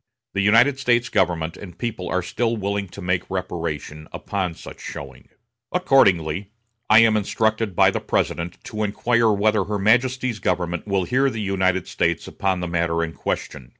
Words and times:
The 0.33 0.41
United 0.41 0.79
States 0.79 1.09
government 1.09 1.55
and 1.57 1.77
people 1.77 2.09
are 2.09 2.23
still 2.23 2.57
willing 2.57 2.87
to 2.87 3.03
make 3.03 3.29
reparation 3.29 4.07
upon 4.11 4.55
such 4.55 4.81
showing. 4.81 5.29
"Accordingly, 5.71 6.49
I 6.89 7.01
am 7.01 7.15
instructed 7.15 7.75
by 7.75 7.91
the 7.91 7.99
President 7.99 8.57
to 8.63 8.81
inquire 8.81 9.31
whether 9.31 9.65
her 9.65 9.77
Majesty's 9.77 10.39
government 10.39 10.87
will 10.87 11.03
hear 11.03 11.29
the 11.29 11.39
United 11.39 11.87
States 11.87 12.27
upon 12.27 12.61
the 12.61 12.67
matter 12.67 13.03
in 13.03 13.13
question. 13.13 13.69